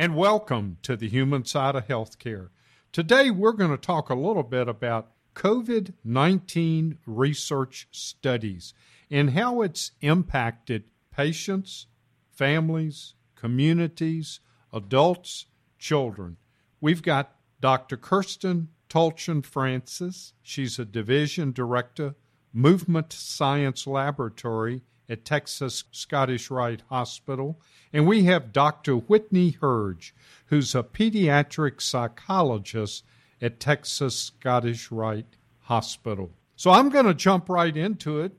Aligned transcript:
and 0.00 0.16
welcome 0.16 0.78
to 0.80 0.96
the 0.96 1.10
human 1.10 1.44
side 1.44 1.76
of 1.76 1.86
healthcare. 1.86 2.48
Today, 2.90 3.30
we're 3.30 3.52
going 3.52 3.70
to 3.70 3.76
talk 3.76 4.08
a 4.08 4.14
little 4.14 4.42
bit 4.42 4.66
about 4.66 5.10
COVID 5.34 5.92
19 6.02 6.96
research 7.04 7.86
studies 7.90 8.72
and 9.10 9.32
how 9.32 9.60
it's 9.60 9.90
impacted 10.00 10.84
patients, 11.14 11.86
families, 12.32 13.12
communities, 13.36 14.40
adults, 14.72 15.44
children. 15.78 16.38
We've 16.80 17.02
got 17.02 17.34
Dr. 17.60 17.98
Kirsten 17.98 18.68
Tulchin 18.88 19.44
Francis. 19.44 20.32
She's 20.40 20.78
a 20.78 20.86
division 20.86 21.52
director, 21.52 22.14
Movement 22.54 23.12
Science 23.12 23.86
Laboratory 23.86 24.80
at 25.10 25.24
Texas 25.24 25.84
Scottish 25.90 26.50
Rite 26.50 26.82
Hospital. 26.88 27.60
And 27.92 28.06
we 28.06 28.24
have 28.24 28.52
Dr. 28.52 28.94
Whitney 28.94 29.50
Herge, 29.60 30.14
who's 30.46 30.74
a 30.74 30.84
pediatric 30.84 31.82
psychologist 31.82 33.04
at 33.42 33.58
Texas 33.58 34.16
Scottish 34.16 34.90
Rite 34.92 35.36
Hospital. 35.62 36.30
So 36.54 36.70
I'm 36.70 36.88
going 36.90 37.06
to 37.06 37.14
jump 37.14 37.48
right 37.48 37.76
into 37.76 38.20
it, 38.20 38.32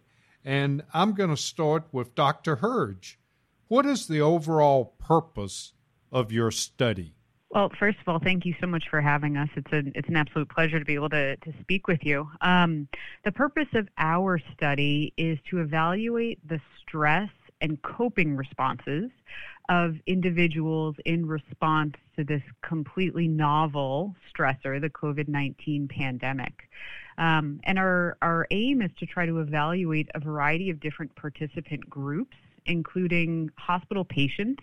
and 0.46 0.84
I'm 0.94 1.14
going 1.14 1.30
to 1.30 1.38
start 1.38 1.84
with 1.92 2.16
Dr. 2.16 2.58
Herge. 2.58 3.20
What 3.68 3.86
is 3.86 4.08
the 4.08 4.22
overall 4.22 4.96
purpose 5.00 5.74
of 6.12 6.32
your 6.32 6.52
study? 6.52 7.16
Well, 7.52 7.70
first 7.78 7.98
of 8.00 8.08
all, 8.08 8.20
thank 8.20 8.46
you 8.46 8.56
so 8.62 8.68
much 8.68 8.86
for 8.90 9.02
having 9.02 9.36
us. 9.36 9.50
It's 9.58 9.72
an 9.74 9.92
it's 9.94 10.08
an 10.08 10.16
absolute 10.16 10.48
pleasure 10.48 10.80
to 10.80 10.86
be 10.86 10.96
able 10.96 11.10
to 11.10 11.36
to 11.36 11.54
speak 11.60 11.88
with 11.88 12.00
you. 12.04 12.30
Um, 12.40 12.88
the 13.26 13.32
purpose 13.34 13.68
of 13.74 13.90
our 13.98 14.40
study 14.54 15.14
is 15.18 15.38
to 15.50 15.60
evaluate 15.60 16.40
the 16.48 16.62
stress 16.82 17.30
and 17.60 17.82
coping 17.82 18.38
responses 18.38 19.12
of 19.68 19.96
individuals 20.08 20.96
in 21.06 21.26
response 21.26 21.96
to 22.16 22.24
this 22.24 22.42
completely 22.62 23.28
novel 23.28 24.16
stressor, 24.34 24.80
the 24.80 24.90
COVID 24.90 25.28
19 25.28 25.90
pandemic. 25.90 26.70
Um, 27.18 27.60
and 27.66 27.78
our, 27.78 28.18
our 28.22 28.48
aim 28.52 28.82
is 28.82 28.92
to 29.00 29.06
try 29.06 29.26
to 29.26 29.40
evaluate 29.40 30.10
a 30.16 30.20
variety 30.20 30.70
of 30.70 30.80
different 30.80 31.14
participant 31.16 31.90
groups 31.90 32.36
including 32.66 33.50
hospital 33.58 34.04
patients 34.06 34.62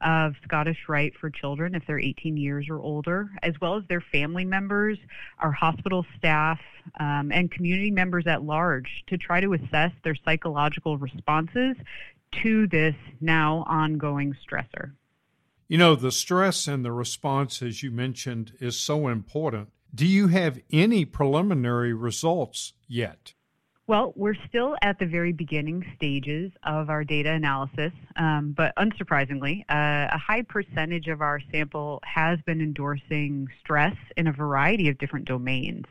of 0.00 0.34
Scottish 0.44 0.78
Rite 0.88 1.14
for 1.20 1.30
children 1.30 1.74
if 1.74 1.82
they're 1.86 1.98
18 1.98 2.36
years 2.36 2.66
or 2.68 2.78
older, 2.80 3.30
as 3.42 3.54
well 3.60 3.76
as 3.76 3.84
their 3.88 4.00
family 4.00 4.44
members, 4.44 4.98
our 5.40 5.52
hospital 5.52 6.04
staff, 6.16 6.58
um, 7.00 7.30
and 7.32 7.50
community 7.50 7.90
members 7.90 8.26
at 8.26 8.42
large 8.42 9.04
to 9.08 9.18
try 9.18 9.40
to 9.40 9.52
assess 9.54 9.92
their 10.04 10.16
psychological 10.24 10.98
responses 10.98 11.76
to 12.42 12.66
this 12.68 12.94
now 13.20 13.64
ongoing 13.66 14.36
stressor. 14.46 14.92
You 15.68 15.78
know, 15.78 15.94
the 15.94 16.12
stress 16.12 16.66
and 16.66 16.84
the 16.84 16.92
response, 16.92 17.62
as 17.62 17.82
you 17.82 17.90
mentioned, 17.90 18.52
is 18.60 18.78
so 18.78 19.08
important. 19.08 19.68
Do 19.94 20.06
you 20.06 20.28
have 20.28 20.60
any 20.70 21.04
preliminary 21.04 21.92
results 21.92 22.74
yet? 22.86 23.34
Well, 23.88 24.12
we're 24.16 24.36
still 24.46 24.76
at 24.82 24.98
the 24.98 25.06
very 25.06 25.32
beginning 25.32 25.82
stages 25.96 26.52
of 26.62 26.90
our 26.90 27.04
data 27.04 27.30
analysis, 27.30 27.90
um, 28.16 28.52
but 28.54 28.74
unsurprisingly, 28.76 29.62
uh, 29.70 30.12
a 30.12 30.18
high 30.18 30.42
percentage 30.42 31.08
of 31.08 31.22
our 31.22 31.40
sample 31.50 31.98
has 32.04 32.38
been 32.42 32.60
endorsing 32.60 33.48
stress 33.60 33.96
in 34.18 34.26
a 34.26 34.32
variety 34.32 34.90
of 34.90 34.98
different 34.98 35.24
domains. 35.24 35.86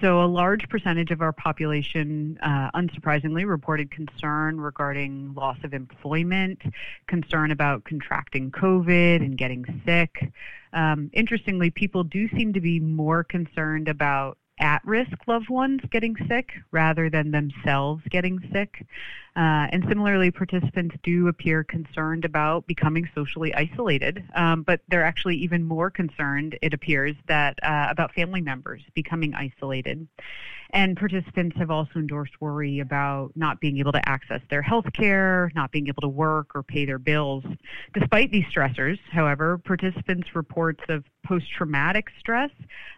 So, 0.00 0.22
a 0.22 0.24
large 0.24 0.66
percentage 0.70 1.10
of 1.10 1.20
our 1.20 1.34
population, 1.34 2.38
uh, 2.40 2.70
unsurprisingly, 2.74 3.46
reported 3.46 3.90
concern 3.90 4.58
regarding 4.58 5.34
loss 5.34 5.58
of 5.62 5.74
employment, 5.74 6.62
concern 7.06 7.50
about 7.50 7.84
contracting 7.84 8.50
COVID 8.50 9.16
and 9.16 9.36
getting 9.36 9.82
sick. 9.84 10.32
Um, 10.72 11.10
interestingly, 11.12 11.68
people 11.68 12.02
do 12.02 12.30
seem 12.30 12.54
to 12.54 12.62
be 12.62 12.80
more 12.80 13.24
concerned 13.24 13.88
about 13.88 14.38
at 14.60 14.84
risk 14.84 15.16
loved 15.26 15.48
ones 15.48 15.80
getting 15.90 16.14
sick 16.28 16.52
rather 16.70 17.10
than 17.10 17.30
themselves 17.30 18.02
getting 18.10 18.38
sick. 18.52 18.86
Uh, 19.36 19.66
and 19.72 19.84
similarly, 19.88 20.30
participants 20.30 20.94
do 21.02 21.28
appear 21.28 21.64
concerned 21.64 22.24
about 22.24 22.66
becoming 22.66 23.08
socially 23.14 23.54
isolated, 23.54 24.24
um, 24.34 24.62
but 24.62 24.80
they're 24.88 25.04
actually 25.04 25.36
even 25.36 25.64
more 25.64 25.88
concerned, 25.90 26.58
it 26.62 26.74
appears, 26.74 27.16
that 27.26 27.58
uh, 27.62 27.86
about 27.90 28.12
family 28.12 28.40
members 28.40 28.82
becoming 28.94 29.34
isolated. 29.34 30.06
And 30.72 30.96
participants 30.96 31.56
have 31.56 31.70
also 31.70 31.98
endorsed 31.98 32.40
worry 32.40 32.78
about 32.78 33.32
not 33.34 33.60
being 33.60 33.78
able 33.78 33.92
to 33.92 34.08
access 34.08 34.40
their 34.50 34.62
health 34.62 34.92
care, 34.92 35.50
not 35.54 35.72
being 35.72 35.88
able 35.88 36.02
to 36.02 36.08
work 36.08 36.54
or 36.54 36.62
pay 36.62 36.84
their 36.84 36.98
bills. 36.98 37.44
Despite 37.92 38.30
these 38.30 38.44
stressors, 38.44 38.98
however, 39.10 39.58
participants' 39.58 40.34
reports 40.34 40.82
of 40.88 41.04
post 41.24 41.46
traumatic 41.50 42.08
stress 42.18 42.50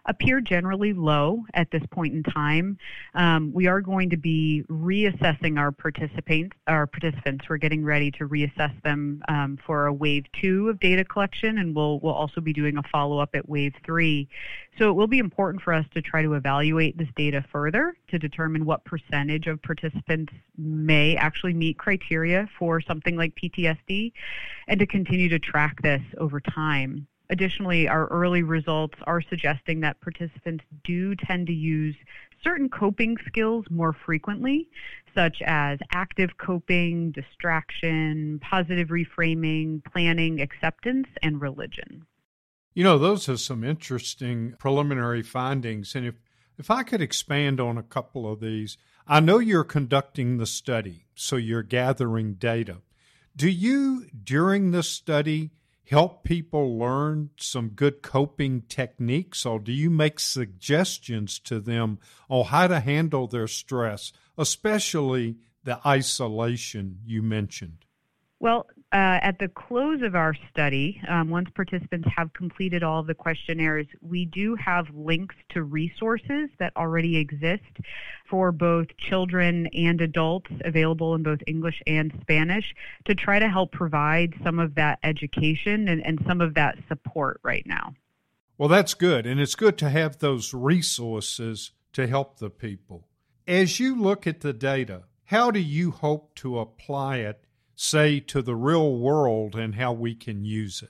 appear 0.05 0.39
generally 0.41 0.93
low 0.93 1.45
at 1.53 1.69
this 1.71 1.83
point 1.91 2.13
in 2.13 2.23
time. 2.23 2.77
Um, 3.13 3.51
we 3.53 3.67
are 3.67 3.81
going 3.81 4.09
to 4.09 4.17
be 4.17 4.63
reassessing 4.69 5.57
our 5.57 5.71
participants. 5.71 6.55
Our 6.67 6.87
participants. 6.87 7.45
We're 7.49 7.57
getting 7.57 7.83
ready 7.83 8.11
to 8.11 8.27
reassess 8.27 8.81
them 8.83 9.21
um, 9.27 9.57
for 9.65 9.87
a 9.87 9.93
wave 9.93 10.25
two 10.41 10.69
of 10.69 10.79
data 10.79 11.03
collection, 11.03 11.57
and 11.57 11.75
we'll 11.75 11.99
we'll 11.99 12.13
also 12.13 12.41
be 12.41 12.53
doing 12.53 12.77
a 12.77 12.83
follow 12.91 13.19
up 13.19 13.31
at 13.33 13.47
wave 13.47 13.73
three. 13.85 14.27
So 14.79 14.89
it 14.89 14.93
will 14.93 15.07
be 15.07 15.19
important 15.19 15.61
for 15.61 15.73
us 15.73 15.85
to 15.93 16.01
try 16.01 16.23
to 16.23 16.33
evaluate 16.33 16.97
this 16.97 17.09
data 17.15 17.45
further 17.51 17.95
to 18.09 18.17
determine 18.17 18.65
what 18.65 18.83
percentage 18.85 19.47
of 19.47 19.61
participants 19.61 20.33
may 20.57 21.15
actually 21.15 21.53
meet 21.53 21.77
criteria 21.77 22.49
for 22.57 22.81
something 22.81 23.15
like 23.15 23.35
PTSD, 23.35 24.11
and 24.67 24.79
to 24.79 24.87
continue 24.87 25.29
to 25.29 25.39
track 25.39 25.81
this 25.81 26.01
over 26.17 26.39
time. 26.39 27.07
Additionally, 27.29 27.87
our 27.87 28.07
early 28.07 28.43
results 28.43 28.95
are 29.07 29.21
suggesting 29.21 29.79
that 29.79 30.01
participants 30.01 30.63
do 30.83 31.15
tend 31.15 31.47
to 31.47 31.53
use 31.53 31.95
certain 32.43 32.69
coping 32.69 33.17
skills 33.25 33.65
more 33.69 33.93
frequently, 33.93 34.67
such 35.15 35.41
as 35.45 35.79
active 35.91 36.31
coping, 36.37 37.11
distraction, 37.11 38.39
positive 38.39 38.89
reframing, 38.89 39.83
planning, 39.85 40.41
acceptance, 40.41 41.07
and 41.21 41.41
religion. 41.41 42.05
You 42.73 42.83
know, 42.83 42.97
those 42.97 43.29
are 43.29 43.37
some 43.37 43.63
interesting 43.63 44.55
preliminary 44.59 45.21
findings. 45.21 45.95
And 45.95 46.05
if, 46.05 46.15
if 46.57 46.69
I 46.69 46.83
could 46.83 47.01
expand 47.01 47.59
on 47.59 47.77
a 47.77 47.83
couple 47.83 48.31
of 48.31 48.41
these, 48.41 48.77
I 49.07 49.19
know 49.19 49.39
you're 49.39 49.63
conducting 49.63 50.37
the 50.37 50.45
study, 50.45 51.05
so 51.15 51.35
you're 51.35 51.63
gathering 51.63 52.33
data. 52.33 52.77
Do 53.35 53.49
you, 53.49 54.07
during 54.23 54.71
the 54.71 54.83
study, 54.83 55.51
help 55.89 56.23
people 56.23 56.77
learn 56.77 57.29
some 57.37 57.69
good 57.69 58.01
coping 58.01 58.61
techniques, 58.63 59.45
or 59.45 59.59
do 59.59 59.71
you 59.71 59.89
make 59.89 60.19
suggestions 60.19 61.39
to 61.39 61.59
them 61.59 61.99
on 62.29 62.45
how 62.45 62.67
to 62.67 62.79
handle 62.79 63.27
their 63.27 63.47
stress, 63.47 64.11
especially 64.37 65.37
the 65.63 65.79
isolation 65.85 66.99
you 67.05 67.21
mentioned? 67.21 67.85
Well, 68.39 68.65
uh, 68.93 69.17
at 69.23 69.39
the 69.39 69.47
close 69.47 70.03
of 70.03 70.13
our 70.13 70.35
study, 70.51 71.01
um, 71.07 71.31
once 71.31 71.49
participants 71.55 72.07
have 72.15 72.31
completed 72.33 72.83
all 72.83 73.01
the 73.01 73.15
questionnaires, 73.15 73.87
we 74.01 74.25
do 74.25 74.55
have 74.55 74.85
links 74.93 75.33
to 75.49 75.63
resources 75.63 76.49
that 76.59 76.71
already 76.77 77.17
exist 77.17 77.79
for 78.29 78.51
both 78.51 78.85
children 78.97 79.65
and 79.73 79.99
adults 79.99 80.51
available 80.63 81.15
in 81.15 81.23
both 81.23 81.39
English 81.47 81.81
and 81.87 82.13
Spanish 82.21 82.75
to 83.05 83.15
try 83.15 83.39
to 83.39 83.49
help 83.49 83.71
provide 83.71 84.35
some 84.43 84.59
of 84.59 84.75
that 84.75 84.99
education 85.01 85.87
and, 85.87 86.05
and 86.05 86.23
some 86.27 86.39
of 86.39 86.53
that 86.53 86.77
support 86.87 87.39
right 87.43 87.65
now. 87.65 87.95
Well, 88.59 88.69
that's 88.69 88.93
good. 88.93 89.25
And 89.25 89.41
it's 89.41 89.55
good 89.55 89.79
to 89.79 89.89
have 89.89 90.19
those 90.19 90.53
resources 90.53 91.71
to 91.93 92.05
help 92.05 92.37
the 92.37 92.51
people. 92.51 93.07
As 93.47 93.79
you 93.79 93.99
look 93.99 94.27
at 94.27 94.41
the 94.41 94.53
data, 94.53 95.05
how 95.25 95.49
do 95.49 95.59
you 95.59 95.89
hope 95.89 96.35
to 96.35 96.59
apply 96.59 97.17
it 97.17 97.42
say 97.75 98.19
to 98.19 98.41
the 98.41 98.55
real 98.55 98.97
world 98.97 99.55
and 99.55 99.75
how 99.75 99.93
we 99.93 100.15
can 100.15 100.43
use 100.45 100.81
it? 100.81 100.89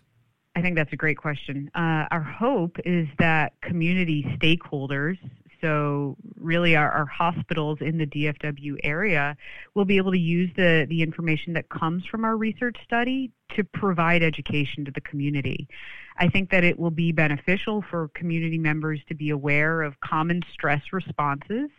I 0.56 0.62
think 0.62 0.76
that's 0.76 0.94
a 0.94 0.98
great 0.98 1.18
question. 1.18 1.72
Uh, 1.74 2.06
our 2.12 2.22
hope 2.22 2.78
is 2.86 3.08
that 3.18 3.54
community 3.62 4.24
stakeholders, 4.40 5.18
so 5.64 6.18
really 6.38 6.76
our, 6.76 6.92
our, 6.92 7.06
hospitals 7.06 7.78
in 7.80 7.98
the 7.98 8.06
DFW 8.06 8.76
area, 8.84 9.38
will 9.76 9.86
be 9.86 9.96
able 9.96 10.12
to 10.12 10.20
use 10.20 10.52
the, 10.58 10.86
the 10.90 11.02
information 11.02 11.54
that 11.54 11.70
comes 11.70 12.06
from 12.06 12.26
our 12.26 12.36
research 12.36 12.76
study 12.84 13.32
to 13.56 13.64
provide 13.64 14.22
education 14.22 14.84
to 14.84 14.92
the 14.92 15.00
community. 15.00 15.70
I 16.18 16.28
think 16.28 16.52
that 16.52 16.66
it 16.66 16.78
will 16.78 16.92
be 16.92 17.14
beneficial 17.14 17.82
for 17.90 18.10
community 18.10 18.58
members 18.58 19.00
to 19.08 19.16
be 19.16 19.30
aware 19.30 19.82
of 19.82 20.00
common 20.02 20.42
stress 20.52 20.82
responses 20.92 21.70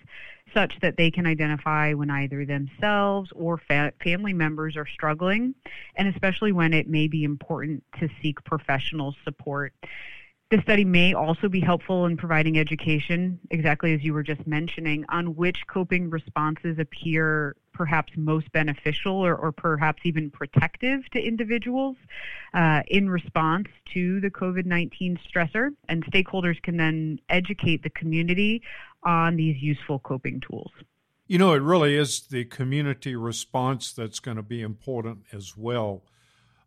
such 0.55 0.79
that 0.81 0.97
they 0.97 1.11
can 1.11 1.27
identify 1.27 1.93
when 1.93 2.11
either 2.11 2.47
themselves 2.47 3.31
or 3.35 3.59
fa- 3.59 3.93
family 4.03 4.33
members 4.33 4.77
are 4.77 4.87
struggling, 4.87 5.55
and 5.97 6.09
especially 6.09 6.53
when 6.53 6.73
it 6.73 6.89
may 6.89 7.07
be 7.07 7.25
important 7.25 7.83
to 7.99 8.09
seek 8.23 8.43
professional 8.45 9.15
support. 9.25 9.75
This 10.55 10.63
study 10.63 10.85
may 10.85 11.15
also 11.15 11.49
be 11.49 11.59
helpful 11.59 12.07
in 12.07 12.17
providing 12.17 12.61
education, 12.61 13.41
exactly 13.51 13.93
as 13.93 14.05
you 14.05 14.15
were 14.15 14.23
just 14.23 14.47
mentioning, 14.47 15.05
on 15.09 15.35
which 15.35 15.67
coping 15.67 16.11
responses 16.11 16.79
appear 16.79 17.57
perhaps 17.73 18.13
most 18.15 18.53
beneficial 18.53 19.15
or, 19.15 19.35
or 19.35 19.51
perhaps 19.51 20.03
even 20.05 20.31
protective 20.31 21.11
to 21.11 21.21
individuals 21.21 21.97
uh, 22.53 22.83
in 22.87 23.11
response 23.11 23.67
to 23.95 24.21
the 24.21 24.31
COVID 24.31 24.65
19 24.65 25.19
stressor. 25.29 25.71
And 25.89 26.07
stakeholders 26.07 26.63
can 26.63 26.77
then 26.77 27.19
educate 27.29 27.83
the 27.83 27.91
community 27.91 28.63
on 29.03 29.35
these 29.35 29.61
useful 29.61 29.99
coping 29.99 30.39
tools. 30.39 30.71
You 31.27 31.39
know, 31.39 31.53
it 31.55 31.63
really 31.63 31.97
is 31.97 32.29
the 32.31 32.45
community 32.45 33.17
response 33.17 33.93
that's 33.93 34.21
going 34.21 34.37
to 34.37 34.43
be 34.45 34.63
important 34.63 35.25
as 35.33 35.57
well. 35.57 36.05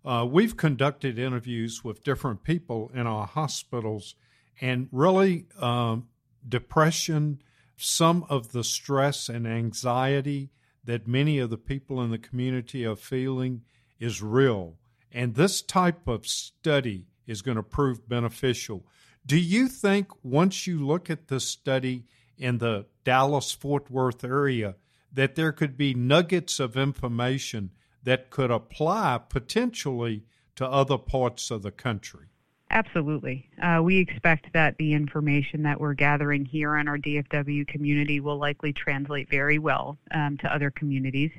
Uh, 0.08 0.24
we've 0.24 0.56
conducted 0.56 1.20
interviews 1.20 1.84
with 1.84 2.02
different 2.02 2.42
people 2.42 2.90
in 2.94 3.06
our 3.06 3.28
hospitals, 3.28 4.16
and 4.62 4.88
really, 4.94 5.48
um, 5.60 6.08
depression, 6.48 7.42
some 7.76 8.26
of 8.30 8.54
the 8.54 8.64
stress 8.64 9.28
and 9.28 9.46
anxiety 9.46 10.50
that 10.86 11.10
many 11.10 11.40
of 11.40 11.50
the 11.50 11.58
people 11.58 12.02
in 12.02 12.10
the 12.10 12.18
community 12.18 12.86
are 12.86 12.96
feeling 12.96 13.62
is 14.00 14.22
real. 14.22 14.78
And 15.12 15.36
this 15.36 15.62
type 15.62 16.08
of 16.08 16.26
study 16.26 17.08
is 17.26 17.42
going 17.42 17.58
to 17.58 17.64
prove 17.64 18.08
beneficial. 18.08 18.86
Do 19.26 19.38
you 19.38 19.68
think 19.68 20.08
once 20.24 20.66
you 20.66 20.80
look 20.88 21.10
at 21.10 21.28
this 21.28 21.44
study 21.44 22.06
in 22.38 22.60
the 22.60 22.86
Dallas 23.04 23.52
Fort 23.52 23.92
Worth 23.92 24.24
area 24.24 24.76
that 25.12 25.36
there 25.36 25.52
could 25.52 25.76
be 25.76 25.94
nuggets 25.94 26.62
of 26.62 26.78
information 26.78 27.72
that 28.08 28.30
could 28.30 28.50
apply 28.50 29.20
potentially 29.28 30.24
to 30.56 30.66
other 30.66 30.98
parts 30.98 31.52
of 31.52 31.62
the 31.62 31.72
country? 31.72 32.28
Absolutely. 32.72 33.50
Uh, 33.62 33.82
we 33.84 33.98
expect 33.98 34.48
that 34.54 34.78
the 34.78 34.94
information 34.94 35.62
that 35.64 35.78
we're 35.78 35.94
gathering 35.94 36.46
here 36.46 36.78
in 36.78 36.88
our 36.88 36.98
DFW 36.98 37.68
community 37.68 38.22
will 38.22 38.38
likely 38.38 38.72
translate 38.72 39.30
very 39.30 39.60
well 39.60 39.98
um, 40.12 40.38
to 40.38 40.54
other 40.54 40.72
communities 40.72 41.32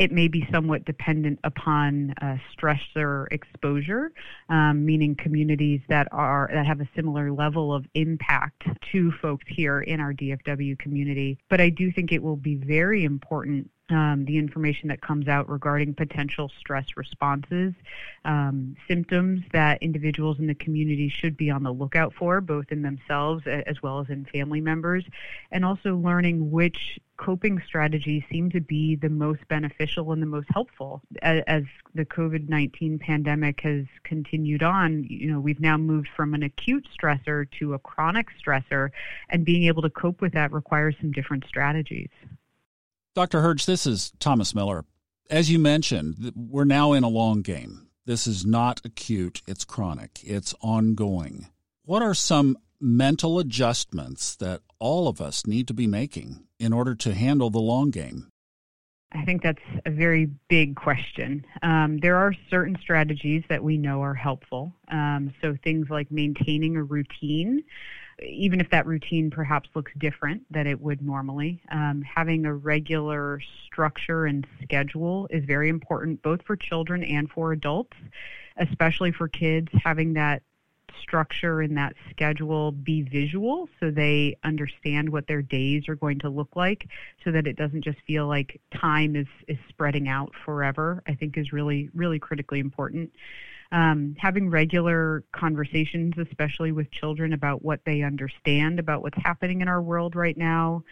it 0.00 0.10
may 0.10 0.28
be 0.28 0.48
somewhat 0.50 0.86
dependent 0.86 1.38
upon 1.44 2.14
uh, 2.22 2.38
stressor 2.56 3.26
exposure, 3.30 4.10
um, 4.48 4.86
meaning 4.86 5.14
communities 5.14 5.82
that 5.90 6.08
are 6.10 6.48
that 6.54 6.64
have 6.64 6.80
a 6.80 6.88
similar 6.96 7.30
level 7.30 7.74
of 7.74 7.84
impact 7.92 8.62
to 8.92 9.12
folks 9.20 9.44
here 9.46 9.82
in 9.82 10.00
our 10.00 10.14
DFW 10.14 10.78
community. 10.78 11.38
But 11.50 11.60
I 11.60 11.68
do 11.68 11.92
think 11.92 12.12
it 12.12 12.22
will 12.22 12.36
be 12.36 12.54
very 12.54 13.04
important 13.04 13.70
um, 13.90 14.24
the 14.24 14.38
information 14.38 14.88
that 14.88 15.00
comes 15.00 15.28
out 15.28 15.48
regarding 15.48 15.94
potential 15.94 16.50
stress 16.58 16.86
responses, 16.96 17.74
um, 18.24 18.76
symptoms 18.88 19.42
that 19.52 19.82
individuals 19.82 20.38
in 20.38 20.46
the 20.46 20.54
community 20.54 21.08
should 21.08 21.36
be 21.36 21.50
on 21.50 21.62
the 21.62 21.72
lookout 21.72 22.12
for, 22.14 22.40
both 22.40 22.66
in 22.70 22.82
themselves 22.82 23.44
as 23.46 23.82
well 23.82 24.00
as 24.00 24.08
in 24.08 24.24
family 24.26 24.60
members, 24.60 25.04
and 25.50 25.64
also 25.64 25.96
learning 25.96 26.50
which 26.50 26.98
coping 27.16 27.60
strategies 27.66 28.22
seem 28.30 28.50
to 28.50 28.60
be 28.60 28.96
the 28.96 29.08
most 29.08 29.46
beneficial 29.48 30.10
and 30.12 30.22
the 30.22 30.26
most 30.26 30.48
helpful. 30.50 31.02
As, 31.20 31.42
as 31.46 31.64
the 31.94 32.06
COVID 32.06 32.48
19 32.48 32.98
pandemic 32.98 33.60
has 33.60 33.84
continued 34.04 34.62
on, 34.62 35.04
you 35.04 35.30
know, 35.30 35.38
we've 35.38 35.60
now 35.60 35.76
moved 35.76 36.08
from 36.16 36.32
an 36.32 36.42
acute 36.42 36.88
stressor 36.98 37.46
to 37.58 37.74
a 37.74 37.78
chronic 37.78 38.28
stressor, 38.42 38.90
and 39.28 39.44
being 39.44 39.64
able 39.64 39.82
to 39.82 39.90
cope 39.90 40.20
with 40.20 40.32
that 40.32 40.50
requires 40.50 40.94
some 41.00 41.12
different 41.12 41.44
strategies. 41.46 42.08
Dr. 43.20 43.42
Herge, 43.42 43.66
this 43.66 43.86
is 43.86 44.12
Thomas 44.18 44.54
Miller. 44.54 44.86
As 45.28 45.50
you 45.50 45.58
mentioned, 45.58 46.32
we're 46.34 46.64
now 46.64 46.94
in 46.94 47.04
a 47.04 47.08
long 47.08 47.42
game. 47.42 47.88
This 48.06 48.26
is 48.26 48.46
not 48.46 48.80
acute, 48.82 49.42
it's 49.46 49.62
chronic, 49.62 50.20
it's 50.22 50.54
ongoing. 50.62 51.48
What 51.84 52.00
are 52.00 52.14
some 52.14 52.56
mental 52.80 53.38
adjustments 53.38 54.36
that 54.36 54.62
all 54.78 55.06
of 55.06 55.20
us 55.20 55.46
need 55.46 55.68
to 55.68 55.74
be 55.74 55.86
making 55.86 56.46
in 56.58 56.72
order 56.72 56.94
to 56.94 57.12
handle 57.12 57.50
the 57.50 57.58
long 57.58 57.90
game? 57.90 58.32
I 59.12 59.22
think 59.26 59.42
that's 59.42 59.58
a 59.84 59.90
very 59.90 60.30
big 60.48 60.76
question. 60.76 61.44
Um, 61.62 61.98
there 62.00 62.16
are 62.16 62.32
certain 62.48 62.78
strategies 62.80 63.42
that 63.50 63.62
we 63.62 63.76
know 63.76 64.00
are 64.00 64.14
helpful. 64.14 64.72
Um, 64.90 65.34
so 65.42 65.58
things 65.62 65.88
like 65.90 66.10
maintaining 66.10 66.74
a 66.78 66.84
routine 66.84 67.64
even 68.22 68.60
if 68.60 68.70
that 68.70 68.86
routine 68.86 69.30
perhaps 69.30 69.68
looks 69.74 69.92
different 69.98 70.42
than 70.50 70.66
it 70.66 70.80
would 70.80 71.02
normally, 71.02 71.62
um, 71.70 72.02
having 72.02 72.44
a 72.46 72.54
regular 72.54 73.40
structure 73.66 74.26
and 74.26 74.46
schedule 74.62 75.26
is 75.30 75.44
very 75.44 75.68
important 75.68 76.22
both 76.22 76.42
for 76.42 76.56
children 76.56 77.02
and 77.04 77.30
for 77.30 77.52
adults, 77.52 77.96
especially 78.56 79.12
for 79.12 79.28
kids. 79.28 79.68
Having 79.84 80.14
that 80.14 80.42
structure 81.00 81.60
and 81.60 81.76
that 81.76 81.94
schedule 82.10 82.72
be 82.72 83.02
visual 83.02 83.68
so 83.78 83.90
they 83.90 84.36
understand 84.44 85.08
what 85.08 85.26
their 85.26 85.40
days 85.42 85.88
are 85.88 85.94
going 85.94 86.18
to 86.18 86.28
look 86.28 86.54
like 86.56 86.88
so 87.24 87.30
that 87.30 87.46
it 87.46 87.56
doesn't 87.56 87.82
just 87.82 87.98
feel 88.06 88.26
like 88.26 88.60
time 88.74 89.16
is, 89.16 89.26
is 89.48 89.58
spreading 89.68 90.08
out 90.08 90.32
forever, 90.44 91.02
I 91.06 91.14
think 91.14 91.38
is 91.38 91.52
really, 91.52 91.88
really 91.94 92.18
critically 92.18 92.58
important 92.58 93.10
um, 93.72 94.16
having 94.18 94.50
regular 94.50 95.24
conversations, 95.32 96.14
especially 96.18 96.72
with 96.72 96.90
children, 96.90 97.32
about 97.32 97.64
what 97.64 97.80
they 97.84 98.02
understand 98.02 98.78
about 98.78 99.02
what's 99.02 99.18
happening 99.22 99.60
in 99.60 99.68
our 99.68 99.80
world 99.80 100.16
right 100.16 100.36
now, 100.36 100.82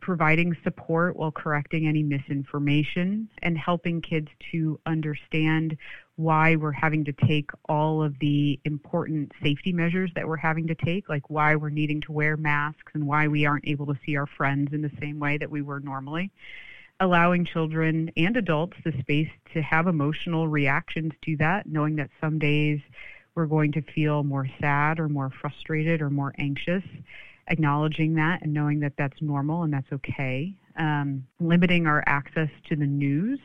providing 0.00 0.56
support 0.62 1.16
while 1.16 1.32
correcting 1.32 1.88
any 1.88 2.02
misinformation, 2.02 3.28
and 3.42 3.58
helping 3.58 4.00
kids 4.00 4.28
to 4.52 4.78
understand 4.86 5.76
why 6.14 6.56
we're 6.56 6.72
having 6.72 7.04
to 7.04 7.12
take 7.26 7.50
all 7.68 8.02
of 8.02 8.16
the 8.20 8.58
important 8.64 9.32
safety 9.42 9.72
measures 9.72 10.10
that 10.14 10.26
we're 10.26 10.36
having 10.36 10.66
to 10.66 10.74
take, 10.76 11.08
like 11.08 11.28
why 11.30 11.56
we're 11.56 11.70
needing 11.70 12.00
to 12.00 12.12
wear 12.12 12.36
masks 12.36 12.92
and 12.94 13.06
why 13.06 13.26
we 13.26 13.46
aren't 13.46 13.66
able 13.66 13.86
to 13.86 13.98
see 14.06 14.16
our 14.16 14.26
friends 14.26 14.72
in 14.72 14.82
the 14.82 14.90
same 15.00 15.18
way 15.18 15.38
that 15.38 15.50
we 15.50 15.62
were 15.62 15.80
normally 15.80 16.30
allowing 17.00 17.44
children 17.44 18.10
and 18.16 18.36
adults 18.36 18.76
the 18.84 18.92
space 19.00 19.30
to 19.54 19.62
have 19.62 19.86
emotional 19.86 20.48
reactions 20.48 21.12
to 21.24 21.36
that, 21.36 21.66
knowing 21.66 21.96
that 21.96 22.10
some 22.20 22.38
days 22.38 22.80
we're 23.34 23.46
going 23.46 23.72
to 23.72 23.82
feel 23.82 24.24
more 24.24 24.48
sad 24.60 24.98
or 24.98 25.08
more 25.08 25.30
frustrated 25.40 26.02
or 26.02 26.10
more 26.10 26.34
anxious, 26.38 26.82
acknowledging 27.46 28.14
that 28.14 28.42
and 28.42 28.52
knowing 28.52 28.80
that 28.80 28.92
that's 28.98 29.22
normal 29.22 29.62
and 29.62 29.72
that's 29.72 29.92
okay. 29.92 30.52
Um, 30.76 31.26
limiting 31.40 31.86
our 31.86 32.04
access 32.06 32.48
to 32.68 32.76
the 32.76 32.86
news 32.86 33.40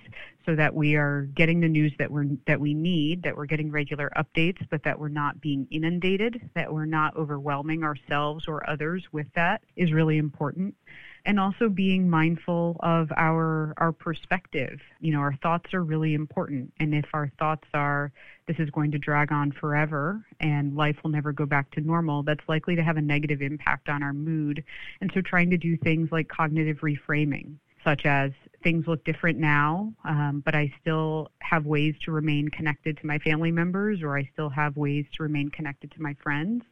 so 0.45 0.55
that 0.55 0.73
we 0.73 0.95
are 0.95 1.23
getting 1.35 1.61
the 1.61 1.67
news 1.67 1.91
that 1.97 2.11
we're 2.11 2.27
that 2.45 2.59
we 2.59 2.75
need, 2.75 3.23
that 3.23 3.35
we're 3.35 3.47
getting 3.47 3.71
regular 3.71 4.11
updates, 4.15 4.59
but 4.69 4.83
that 4.83 4.99
we're 4.99 5.07
not 5.07 5.41
being 5.41 5.67
inundated, 5.71 6.47
that 6.53 6.71
we're 6.71 6.85
not 6.85 7.15
overwhelming 7.15 7.83
ourselves 7.83 8.47
or 8.47 8.67
others 8.69 9.03
with 9.11 9.27
that 9.35 9.63
is 9.75 9.91
really 9.93 10.17
important 10.17 10.75
and 11.25 11.39
also 11.39 11.69
being 11.69 12.09
mindful 12.09 12.77
of 12.81 13.11
our 13.15 13.73
our 13.77 13.91
perspective. 13.91 14.79
You 14.99 15.13
know, 15.13 15.19
our 15.19 15.35
thoughts 15.41 15.73
are 15.73 15.83
really 15.83 16.13
important, 16.13 16.73
and 16.79 16.93
if 16.93 17.05
our 17.13 17.31
thoughts 17.39 17.67
are 17.73 18.11
this 18.47 18.57
is 18.59 18.69
going 18.71 18.91
to 18.91 18.97
drag 18.97 19.31
on 19.31 19.51
forever 19.51 20.21
and 20.41 20.75
life 20.75 20.97
will 21.01 21.11
never 21.11 21.31
go 21.31 21.45
back 21.45 21.71
to 21.71 21.81
normal, 21.81 22.23
that's 22.23 22.47
likely 22.49 22.75
to 22.75 22.83
have 22.83 22.97
a 22.97 23.01
negative 23.01 23.41
impact 23.41 23.87
on 23.87 24.03
our 24.03 24.13
mood. 24.13 24.63
And 24.99 25.11
so, 25.13 25.21
trying 25.21 25.49
to 25.51 25.57
do 25.57 25.77
things 25.77 26.11
like 26.11 26.27
cognitive 26.27 26.79
reframing, 26.79 27.55
such 27.83 28.05
as 28.05 28.31
things 28.61 28.87
look 28.87 29.03
different 29.05 29.39
now, 29.39 29.93
um, 30.03 30.41
but 30.45 30.55
I 30.55 30.73
still 30.81 31.31
have 31.39 31.65
ways 31.65 31.95
to 32.03 32.11
remain 32.11 32.49
connected 32.49 32.97
to 32.97 33.07
my 33.07 33.19
family 33.19 33.51
members, 33.51 34.01
or 34.01 34.17
I 34.17 34.29
still 34.33 34.49
have 34.49 34.75
ways 34.75 35.05
to 35.15 35.23
remain 35.23 35.49
connected 35.49 35.91
to 35.91 36.01
my 36.01 36.15
friends. 36.21 36.63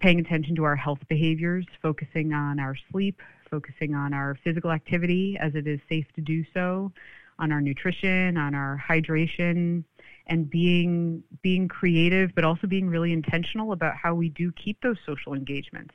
Paying 0.00 0.20
attention 0.20 0.56
to 0.56 0.64
our 0.64 0.76
health 0.76 1.00
behaviors, 1.08 1.66
focusing 1.82 2.32
on 2.32 2.58
our 2.58 2.74
sleep, 2.90 3.20
focusing 3.50 3.94
on 3.94 4.12
our 4.14 4.36
physical 4.44 4.70
activity 4.70 5.36
as 5.40 5.54
it 5.54 5.66
is 5.66 5.80
safe 5.88 6.06
to 6.14 6.20
do 6.20 6.44
so, 6.54 6.92
on 7.38 7.52
our 7.52 7.60
nutrition, 7.60 8.36
on 8.36 8.54
our 8.54 8.82
hydration, 8.88 9.82
and 10.26 10.48
being 10.48 11.22
being 11.42 11.68
creative, 11.68 12.34
but 12.34 12.44
also 12.44 12.66
being 12.66 12.88
really 12.88 13.12
intentional 13.12 13.72
about 13.72 13.96
how 13.96 14.14
we 14.14 14.28
do 14.28 14.52
keep 14.52 14.80
those 14.82 14.96
social 15.04 15.34
engagements. 15.34 15.94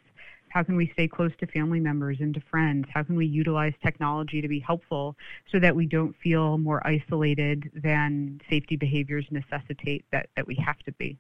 How 0.50 0.64
can 0.64 0.78
we 0.78 0.90
stay 0.94 1.08
close 1.08 1.32
to 1.42 1.48
family 1.48 1.82
members 1.82 2.18
and 2.22 2.34
to 2.34 2.40
friends? 2.50 2.88
How 2.94 3.04
can 3.04 3.18
we 3.18 3.26
utilize 3.26 3.74
technology 3.84 4.42
to 4.42 4.48
be 4.48 4.60
helpful 4.60 5.18
so 5.52 5.60
that 5.60 5.76
we 5.76 5.86
don't 5.86 6.16
feel 6.24 6.58
more 6.58 6.86
isolated 6.88 7.70
than 7.74 8.40
safety 8.50 8.78
behaviors 8.78 9.26
necessitate 9.32 10.06
that, 10.14 10.30
that 10.38 10.48
we 10.48 10.56
have 10.56 10.80
to 10.86 10.94
be? 10.94 11.18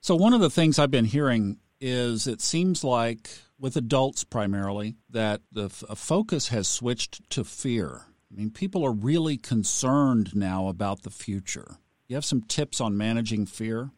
So, 0.00 0.16
one 0.16 0.34
of 0.34 0.40
the 0.40 0.50
things 0.50 0.80
I've 0.80 0.90
been 0.90 1.04
hearing 1.04 1.58
is 1.80 2.26
it 2.26 2.40
seems 2.40 2.82
like 2.82 3.30
with 3.62 3.76
adults 3.76 4.24
primarily 4.24 4.96
that 5.08 5.40
the 5.52 5.66
f- 5.66 5.84
focus 5.96 6.48
has 6.48 6.66
switched 6.66 7.30
to 7.30 7.44
fear. 7.44 8.00
I 8.30 8.36
mean, 8.36 8.50
people 8.50 8.84
are 8.84 8.92
really 8.92 9.36
concerned 9.36 10.34
now 10.34 10.66
about 10.66 11.02
the 11.02 11.10
future. 11.10 11.76
You 12.08 12.16
have 12.16 12.24
some 12.24 12.42
tips 12.42 12.80
on 12.80 12.96
managing 12.96 13.46
fear? 13.46 13.92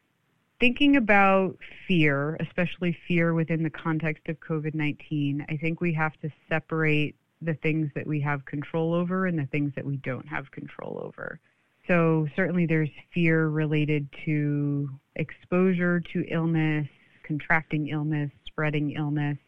Thinking 0.61 0.97
about 0.97 1.57
fear, 1.89 2.37
especially 2.41 2.97
fear 3.09 3.33
within 3.33 3.63
the 3.63 3.71
context 3.71 4.29
of 4.29 4.39
COVID 4.39 4.75
19, 4.75 5.47
I 5.49 5.57
think 5.57 5.81
we 5.81 5.95
have 5.95 6.13
to 6.21 6.31
separate 6.47 7.17
the 7.41 7.55
things 7.55 7.91
that 7.95 8.07
we 8.07 8.21
have 8.21 8.45
control 8.45 8.93
over 8.93 9.27
and 9.27 9.39
the 9.39 9.47
things 9.47 9.73
that 9.77 9.87
we 9.87 9.97
don't 9.97 10.29
have 10.29 10.51
control 10.51 11.01
over. 11.03 11.41
So, 11.89 12.29
certainly, 12.37 12.67
there's 12.67 12.91
fear 13.15 13.49
related 13.49 14.09
to 14.27 14.91
exposure 15.17 16.01
to 16.13 16.25
illness, 16.29 16.87
contracting 17.27 17.89
illness, 17.89 18.31
spreading 18.47 18.93
illness. 18.93 19.39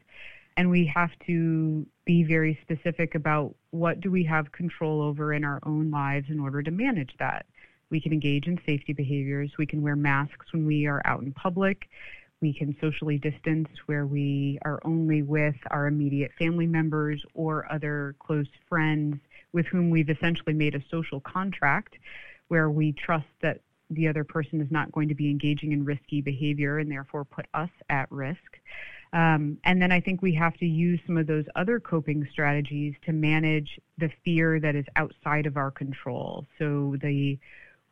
And 0.57 0.71
we 0.71 0.87
have 0.87 1.11
to 1.27 1.87
be 2.07 2.23
very 2.23 2.59
specific 2.63 3.15
about 3.15 3.55
what 3.71 4.01
do 4.01 4.11
we 4.11 4.25
have 4.25 4.53
control 4.53 5.03
over 5.03 5.35
in 5.35 5.45
our 5.45 5.61
own 5.65 5.91
lives 5.91 6.31
in 6.31 6.41
order 6.41 6.63
to 6.63 6.71
manage 6.71 7.15
that. 7.19 7.47
We 7.91 8.01
can 8.01 8.13
engage 8.13 8.47
in 8.47 8.59
safety 8.67 8.93
behaviors. 8.93 9.53
We 9.59 9.67
can 9.67 9.83
wear 9.83 9.97
masks 9.97 10.53
when 10.53 10.67
we 10.67 10.87
are 10.87 11.03
out 11.05 11.23
in 11.23 11.33
public. 11.33 11.89
We 12.41 12.53
can 12.53 12.77
socially 12.81 13.19
distance 13.19 13.69
where 13.87 14.07
we 14.07 14.59
are 14.65 14.81
only 14.85 15.23
with 15.23 15.57
our 15.71 15.87
immediate 15.87 16.33
family 16.39 16.67
members 16.67 17.25
or 17.35 17.71
other 17.73 18.15
close 18.19 18.49
friends 18.69 19.17
with 19.53 19.67
whom 19.67 19.91
we've 19.91 20.11
essentially 20.11 20.53
made 20.53 20.75
a 20.75 20.85
social 20.91 21.21
contract 21.21 21.97
where 22.49 22.71
we 22.71 22.93
trust 22.93 23.27
that 23.41 23.61
the 23.91 24.09
other 24.09 24.25
person 24.25 24.61
is 24.61 24.71
not 24.71 24.93
going 24.93 25.09
to 25.09 25.15
be 25.15 25.31
engaging 25.31 25.73
in 25.73 25.85
risky 25.85 26.21
behavior 26.21 26.79
and 26.79 26.91
therefore 26.91 27.25
put 27.25 27.47
us 27.55 27.71
at 27.89 28.11
risk. 28.11 28.59
Um, 29.13 29.59
and 29.65 29.81
then 29.81 29.93
I 29.93 30.01
think 30.01 30.23
we 30.23 30.35
have 30.35 30.55
to 30.59 30.67
use 30.67 31.01
some 31.07 31.17
of 31.17 31.27
those 31.27 31.45
other 31.55 31.81
coping 31.81 32.27
strategies 32.31 32.95
to 33.07 33.13
manage 33.13 33.81
the 33.99 34.11
fear 34.25 34.61
that 34.61 34.75
is 34.75 34.85
outside 34.97 35.47
of 35.47 35.57
our 35.57 35.71
control. 35.71 36.47
So 36.59 36.97
the 37.01 37.39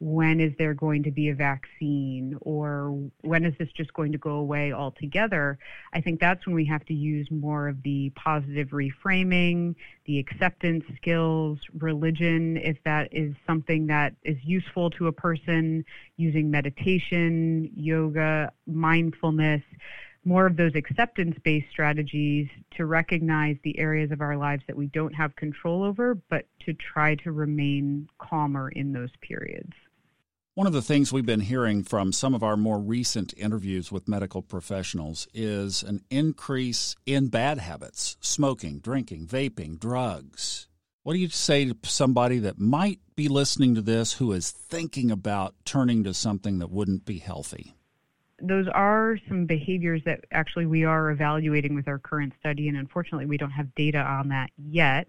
when 0.01 0.41
is 0.41 0.53
there 0.59 0.75
going 0.75 1.03
to 1.05 1.11
be 1.11 1.29
a 1.29 1.35
vaccine? 1.35 2.37
Or 2.41 3.09
when 3.23 3.45
is 3.45 3.55
this 3.59 3.71
just 3.73 3.95
going 3.95 4.13
to 4.13 4.19
go 4.19 4.33
away 4.33 4.73
altogether, 4.73 5.59
I 5.93 6.01
think 6.01 6.21
that's 6.21 6.45
when 6.47 6.55
we 6.55 6.67
have 6.67 6.85
to 6.87 6.95
use 6.95 7.31
more 7.31 7.69
of 7.69 7.83
the 7.83 8.11
positive 8.11 8.69
reframing, 8.69 9.75
the 10.05 10.19
acceptance 10.19 10.85
skills, 10.97 11.59
religion, 11.79 12.59
if 12.59 12.77
that 12.85 13.09
is 13.13 13.35
something 13.47 13.87
that 13.87 14.15
is 14.25 14.37
useful 14.43 14.91
to 14.91 15.07
a 15.07 15.13
person, 15.13 15.85
using 16.17 16.51
meditation, 16.51 17.71
yoga, 17.75 18.53
mindfulness 18.67 19.63
more 20.25 20.47
of 20.47 20.57
those 20.57 20.75
acceptance 20.75 21.37
based 21.45 21.71
strategies 21.71 22.49
to 22.77 22.87
recognize 22.87 23.57
the 23.63 23.79
areas 23.79 24.11
of 24.11 24.21
our 24.21 24.37
lives 24.37 24.63
that 24.67 24.77
we 24.77 24.87
don't 24.87 25.15
have 25.15 25.37
control 25.37 25.83
over, 25.83 26.15
but 26.15 26.47
to 26.67 26.75
try 26.75 27.15
to 27.17 27.33
remain 27.33 28.09
calmer 28.19 28.71
in 28.71 28.93
those 28.93 29.11
periods. 29.21 29.73
One 30.55 30.69
of 30.69 30.73
the 30.73 30.83
things 30.83 31.13
we've 31.13 31.27
been 31.27 31.41
hearing 31.41 31.83
from 31.83 32.13
some 32.13 32.33
of 32.33 32.45
our 32.45 32.57
more 32.57 32.79
recent 32.79 33.35
interviews 33.37 33.91
with 33.91 34.07
medical 34.07 34.41
professionals 34.41 35.27
is 35.35 35.83
an 35.83 36.05
increase 36.11 36.95
in 37.07 37.27
bad 37.27 37.59
habits 37.59 38.17
smoking, 38.21 38.79
drinking, 38.79 39.27
vaping, 39.27 39.81
drugs. 39.81 40.69
What 41.03 41.15
do 41.15 41.19
you 41.19 41.29
say 41.29 41.65
to 41.65 41.77
somebody 41.83 42.39
that 42.39 42.61
might 42.61 43.01
be 43.17 43.27
listening 43.27 43.75
to 43.75 43.83
this 43.83 44.15
who 44.15 44.31
is 44.31 44.53
thinking 44.53 45.11
about 45.11 45.57
turning 45.65 46.05
to 46.05 46.15
something 46.15 46.61
that 46.61 46.71
wouldn't 46.71 47.05
be 47.05 47.19
healthy? 47.19 47.75
Those 48.47 48.67
are 48.69 49.19
some 49.29 49.47
behaviors 49.47 50.03
that 50.05 50.25
actually 50.33 50.67
we 50.67 50.85
are 50.85 51.11
evaluating 51.11 51.75
with 51.75 51.89
our 51.89 51.99
current 51.99 52.33
study, 52.39 52.69
and 52.69 52.77
unfortunately, 52.77 53.27
we 53.27 53.37
don't 53.37 53.51
have 53.51 53.75
data 53.75 53.99
on 53.99 54.29
that 54.29 54.51
yet. 54.57 55.09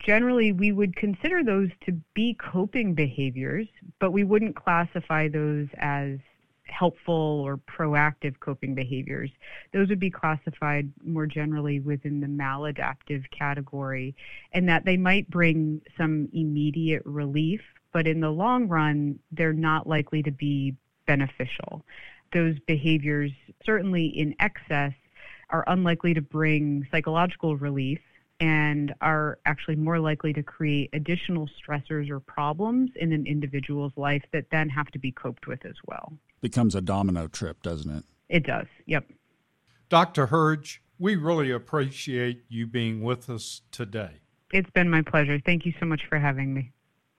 Generally, 0.00 0.52
we 0.52 0.72
would 0.72 0.94
consider 0.96 1.42
those 1.42 1.70
to 1.86 1.92
be 2.14 2.34
coping 2.34 2.94
behaviors, 2.94 3.66
but 3.98 4.12
we 4.12 4.24
wouldn't 4.24 4.54
classify 4.54 5.28
those 5.28 5.66
as 5.78 6.18
helpful 6.64 7.42
or 7.44 7.56
proactive 7.56 8.38
coping 8.40 8.74
behaviors. 8.74 9.30
Those 9.72 9.88
would 9.88 9.98
be 9.98 10.10
classified 10.10 10.92
more 11.04 11.26
generally 11.26 11.80
within 11.80 12.20
the 12.20 12.26
maladaptive 12.26 13.24
category, 13.30 14.14
and 14.52 14.68
that 14.68 14.84
they 14.84 14.96
might 14.96 15.28
bring 15.30 15.80
some 15.96 16.28
immediate 16.32 17.02
relief, 17.04 17.60
but 17.92 18.06
in 18.06 18.20
the 18.20 18.30
long 18.30 18.68
run, 18.68 19.18
they're 19.32 19.52
not 19.52 19.86
likely 19.86 20.22
to 20.22 20.30
be 20.30 20.76
beneficial 21.06 21.82
those 22.32 22.58
behaviors, 22.66 23.32
certainly 23.64 24.06
in 24.06 24.34
excess, 24.40 24.92
are 25.50 25.64
unlikely 25.66 26.14
to 26.14 26.20
bring 26.20 26.86
psychological 26.90 27.56
relief 27.56 28.00
and 28.40 28.94
are 29.00 29.38
actually 29.46 29.76
more 29.76 29.98
likely 29.98 30.32
to 30.32 30.42
create 30.42 30.90
additional 30.92 31.48
stressors 31.48 32.08
or 32.08 32.20
problems 32.20 32.90
in 32.96 33.12
an 33.12 33.26
individual's 33.26 33.92
life 33.96 34.22
that 34.32 34.44
then 34.50 34.68
have 34.68 34.88
to 34.88 34.98
be 34.98 35.10
coped 35.10 35.46
with 35.46 35.64
as 35.64 35.74
well. 35.86 36.12
Becomes 36.40 36.74
a 36.74 36.80
domino 36.80 37.26
trip, 37.26 37.62
doesn't 37.62 37.90
it? 37.90 38.04
It 38.28 38.46
does, 38.46 38.66
yep. 38.86 39.04
Dr. 39.88 40.26
Herge, 40.26 40.82
we 40.98 41.16
really 41.16 41.50
appreciate 41.50 42.44
you 42.48 42.66
being 42.66 43.02
with 43.02 43.28
us 43.28 43.62
today. 43.72 44.20
It's 44.52 44.70
been 44.70 44.90
my 44.90 45.02
pleasure. 45.02 45.40
Thank 45.44 45.66
you 45.66 45.72
so 45.80 45.86
much 45.86 46.02
for 46.08 46.18
having 46.18 46.54
me. 46.54 46.72